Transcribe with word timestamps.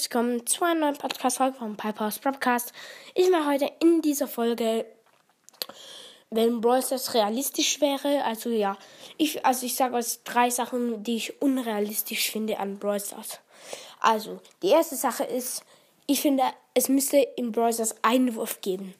herzlich 0.00 0.14
willkommen 0.14 0.46
zu 0.46 0.64
einer 0.64 0.80
neuen 0.80 0.96
Podcast-Folge 0.96 1.58
vom 1.58 1.76
Piper's 1.76 2.20
Podcast. 2.20 2.72
Ich 3.14 3.28
mache 3.28 3.50
heute 3.50 3.70
in 3.80 4.00
dieser 4.00 4.28
Folge, 4.28 4.86
wenn 6.30 6.62
Brawl 6.62 6.82
Stars 6.82 7.12
realistisch 7.12 7.82
wäre, 7.82 8.24
also 8.24 8.48
ja, 8.48 8.78
ich, 9.18 9.44
also 9.44 9.66
ich 9.66 9.74
sage 9.74 9.96
euch 9.96 10.20
drei 10.24 10.48
Sachen, 10.48 11.04
die 11.04 11.16
ich 11.16 11.42
unrealistisch 11.42 12.30
finde 12.30 12.58
an 12.58 12.78
Brawl 12.78 12.98
Stars. 12.98 13.40
Also, 14.00 14.40
die 14.62 14.68
erste 14.68 14.96
Sache 14.96 15.24
ist, 15.24 15.64
ich 16.06 16.22
finde, 16.22 16.44
es 16.72 16.88
müsste 16.88 17.18
in 17.36 17.52
Brawl 17.52 17.74
Stars 17.74 17.94
Einwurf 18.00 18.62
geben. 18.62 18.94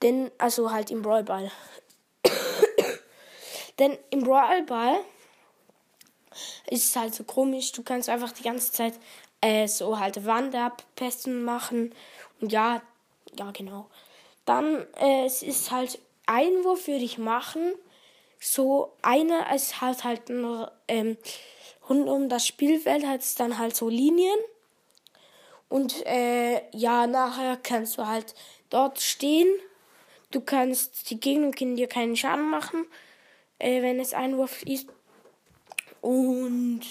Denn, 0.00 0.30
also 0.38 0.72
halt 0.72 0.90
im 0.90 1.02
Brawl 1.02 1.24
Ball. 1.24 1.50
Denn 3.78 3.98
im 4.08 4.24
Brawl 4.24 4.62
Ball 4.62 4.98
ist 6.68 6.94
halt 6.96 7.14
so 7.14 7.24
komisch, 7.24 7.72
du 7.72 7.82
kannst 7.82 8.08
einfach 8.08 8.32
die 8.32 8.42
ganze 8.42 8.72
Zeit 8.72 8.94
äh, 9.40 9.66
so 9.68 9.98
halt 9.98 10.24
Wanderpesten 10.24 11.44
machen. 11.44 11.94
Und 12.40 12.52
ja, 12.52 12.82
ja, 13.38 13.50
genau. 13.50 13.88
Dann 14.44 14.86
äh, 15.00 15.24
es 15.26 15.42
ist 15.42 15.70
halt 15.70 15.98
Einwurf 16.26 16.86
würde 16.86 17.04
ich 17.04 17.18
machen. 17.18 17.74
So 18.40 18.92
einer 19.02 19.54
ist 19.54 19.80
halt 19.80 20.04
halt 20.04 20.28
noch, 20.28 20.70
ähm, 20.88 21.16
rund 21.88 22.08
um 22.08 22.28
das 22.28 22.46
Spielfeld 22.46 23.06
hat 23.06 23.20
es 23.20 23.34
dann 23.34 23.58
halt 23.58 23.76
so 23.76 23.88
Linien. 23.88 24.38
Und 25.68 26.04
äh, 26.06 26.62
ja, 26.72 27.06
nachher 27.06 27.56
kannst 27.56 27.98
du 27.98 28.06
halt 28.06 28.34
dort 28.68 29.00
stehen. 29.00 29.48
Du 30.30 30.40
kannst, 30.40 31.10
die 31.10 31.20
Gegner 31.20 31.50
können 31.50 31.76
dir 31.76 31.88
keinen 31.88 32.16
Schaden 32.16 32.50
machen, 32.50 32.86
äh, 33.58 33.82
wenn 33.82 34.00
es 34.00 34.14
Einwurf 34.14 34.62
ist. 34.64 34.88
Und 36.00 36.82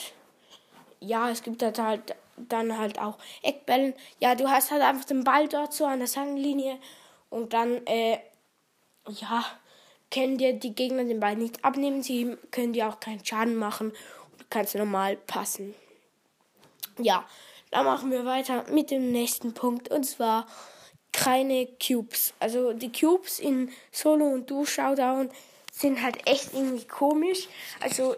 ja, 1.00 1.30
es 1.30 1.44
gibt 1.44 1.64
halt 1.64 2.16
dann 2.38 2.78
halt 2.78 3.00
auch 3.00 3.18
Eckbällen. 3.42 3.94
Ja, 4.20 4.36
du 4.36 4.50
hast 4.50 4.72
halt 4.72 4.82
einfach 4.82 5.06
den 5.06 5.24
Ball 5.24 5.48
dort 5.48 5.74
so 5.74 5.86
an 5.86 6.00
der 6.00 6.08
Seitenlinie 6.08 6.78
und 7.30 7.54
dann, 7.54 7.86
äh, 7.88 8.20
ja, 9.08 9.46
können 10.12 10.38
dir 10.38 10.54
die 10.54 10.76
Gegner 10.76 11.06
den 11.06 11.20
Ball 11.20 11.36
nicht 11.36 11.64
abnehmen. 11.64 12.04
Sie 12.04 12.38
können 12.52 12.74
dir 12.74 12.90
auch 12.90 13.00
keinen 13.00 13.26
Schaden 13.26 13.56
machen 13.56 13.92
und 13.92 14.42
du 14.42 14.46
kannst 14.50 14.76
normal 14.76 15.16
passen. 15.16 15.74
Ja, 16.98 17.26
dann 17.72 17.86
machen 17.86 18.12
wir 18.12 18.26
weiter 18.26 18.66
mit 18.70 18.92
dem 18.92 19.12
nächsten 19.12 19.54
Punkt 19.54 19.90
und 19.90 20.04
zwar 20.04 20.46
keine 21.14 21.68
Cubes. 21.68 22.34
Also 22.40 22.74
die 22.74 22.92
Cubes 22.92 23.40
in 23.40 23.72
Solo 23.92 24.26
und 24.26 24.50
Du 24.50 24.66
Showdown 24.66 25.30
sind 25.72 26.02
halt 26.02 26.28
echt 26.28 26.54
irgendwie 26.54 26.86
komisch. 26.86 27.48
Also 27.80 28.16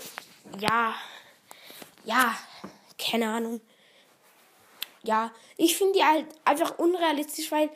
ja, 0.59 0.95
ja, 2.05 2.37
keine 2.97 3.29
Ahnung 3.29 3.61
ja, 5.03 5.31
ich 5.57 5.77
finde 5.77 5.93
die 5.99 6.03
halt 6.03 6.25
einfach 6.45 6.79
unrealistisch, 6.79 7.51
weil 7.51 7.69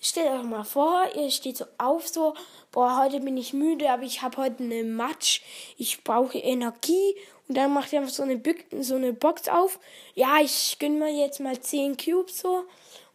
stellt 0.00 0.30
euch 0.32 0.42
mal 0.42 0.64
vor, 0.64 1.06
ihr 1.14 1.30
steht 1.30 1.56
so 1.56 1.64
auf, 1.78 2.08
so, 2.08 2.34
boah, 2.72 2.98
heute 2.98 3.20
bin 3.20 3.36
ich 3.36 3.52
müde, 3.52 3.90
aber 3.90 4.02
ich 4.02 4.22
habe 4.22 4.36
heute 4.36 4.62
eine 4.64 4.82
Match, 4.82 5.42
ich 5.78 6.04
brauche 6.04 6.36
Energie 6.36 7.14
und 7.48 7.56
dann 7.56 7.72
macht 7.72 7.92
ihr 7.92 8.00
einfach 8.00 8.12
so 8.12 8.24
eine, 8.24 8.42
so 8.80 8.96
eine 8.96 9.12
Box 9.12 9.48
auf. 9.48 9.78
Ja, 10.14 10.40
ich 10.40 10.78
gönne 10.78 10.98
mir 10.98 11.12
jetzt 11.12 11.40
mal 11.40 11.58
10 11.58 11.96
Cubes 11.96 12.38
so 12.38 12.64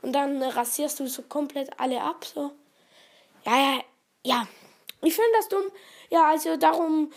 und 0.01 0.13
dann 0.13 0.41
rasierst 0.41 0.99
du 0.99 1.07
so 1.07 1.23
komplett 1.23 1.69
alle 1.77 2.01
ab, 2.01 2.25
so. 2.25 2.51
Ja, 3.45 3.57
ja, 3.57 3.79
ja. 4.23 4.47
Ich 5.01 5.15
finde 5.15 5.29
das 5.37 5.47
dumm. 5.49 5.63
Ja, 6.09 6.29
also 6.29 6.57
darum, 6.57 7.11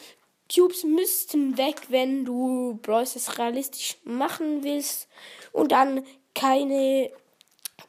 Cubes 0.53 0.85
müssten 0.85 1.57
weg, 1.57 1.83
wenn 1.89 2.25
du 2.25 2.79
Bros. 2.83 3.39
realistisch 3.39 3.97
machen 4.05 4.63
willst. 4.63 5.09
Und 5.53 5.73
dann 5.73 6.07
keine 6.35 7.11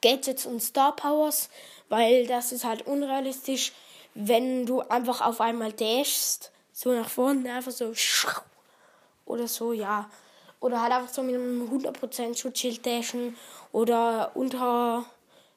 Gadgets 0.01 0.45
und 0.45 0.61
Star 0.61 0.95
Powers, 0.95 1.49
weil 1.89 2.27
das 2.27 2.51
ist 2.51 2.65
halt 2.65 2.85
unrealistisch, 2.87 3.73
wenn 4.15 4.65
du 4.65 4.81
einfach 4.81 5.21
auf 5.21 5.41
einmal 5.41 5.73
dashst, 5.73 6.51
so 6.71 6.91
nach 6.91 7.09
vorne, 7.09 7.53
einfach 7.53 7.71
so 7.71 7.93
oder 9.25 9.47
so, 9.47 9.73
ja. 9.73 10.09
Oder 10.59 10.81
halt 10.81 10.93
einfach 10.93 11.13
so 11.13 11.23
mit 11.23 11.35
einem 11.35 11.69
100% 11.69 12.37
Schutzschild 12.37 12.85
dashen 12.85 13.35
oder 13.71 14.31
unter 14.35 15.05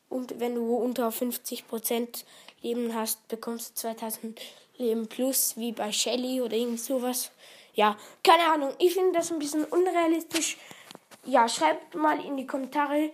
und 0.09 0.39
wenn 0.39 0.55
du 0.55 0.77
unter 0.77 1.09
50% 1.09 2.25
Leben 2.63 2.95
hast, 2.95 3.27
bekommst 3.29 3.71
du 3.71 3.75
2000 3.81 4.41
Leben 4.79 5.09
plus, 5.09 5.57
wie 5.57 5.73
bei 5.73 5.93
Shelly 5.93 6.41
oder 6.41 6.57
irgendwie 6.57 6.79
sowas. 6.79 7.31
Ja, 7.75 7.97
keine 8.23 8.53
Ahnung. 8.53 8.75
Ich 8.79 8.95
finde 8.95 9.13
das 9.13 9.31
ein 9.31 9.39
bisschen 9.39 9.65
unrealistisch 9.65 10.57
ja, 11.27 11.49
schreibt 11.49 11.95
mal 11.95 12.25
in 12.25 12.37
die 12.37 12.47
Kommentare, 12.47 13.11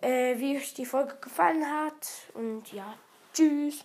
äh, 0.00 0.38
wie 0.38 0.56
euch 0.56 0.74
die 0.74 0.86
Folge 0.86 1.16
gefallen 1.20 1.64
hat. 1.66 2.08
Und 2.34 2.72
ja, 2.72 2.94
tschüss. 3.32 3.84